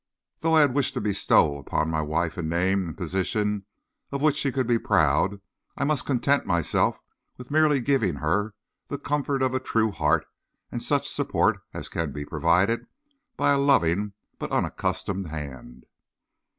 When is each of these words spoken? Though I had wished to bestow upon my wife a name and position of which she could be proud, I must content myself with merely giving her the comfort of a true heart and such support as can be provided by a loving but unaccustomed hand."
Though 0.39 0.55
I 0.55 0.61
had 0.61 0.73
wished 0.73 0.95
to 0.95 0.99
bestow 0.99 1.59
upon 1.59 1.91
my 1.91 2.01
wife 2.01 2.35
a 2.35 2.41
name 2.41 2.87
and 2.87 2.97
position 2.97 3.65
of 4.11 4.19
which 4.19 4.35
she 4.35 4.51
could 4.51 4.65
be 4.65 4.79
proud, 4.79 5.39
I 5.77 5.83
must 5.83 6.07
content 6.07 6.43
myself 6.47 6.97
with 7.37 7.51
merely 7.51 7.79
giving 7.79 8.15
her 8.15 8.55
the 8.87 8.97
comfort 8.97 9.43
of 9.43 9.53
a 9.53 9.59
true 9.59 9.91
heart 9.91 10.25
and 10.71 10.81
such 10.81 11.07
support 11.07 11.61
as 11.71 11.87
can 11.87 12.11
be 12.13 12.25
provided 12.25 12.87
by 13.37 13.51
a 13.51 13.59
loving 13.59 14.13
but 14.39 14.51
unaccustomed 14.51 15.27
hand." 15.27 15.85